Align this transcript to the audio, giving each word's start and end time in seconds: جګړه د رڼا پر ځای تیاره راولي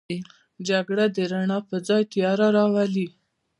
جګړه 0.67 1.05
د 1.15 1.17
رڼا 1.31 1.59
پر 1.67 1.79
ځای 1.87 2.03
تیاره 2.13 2.47
راولي 2.57 3.07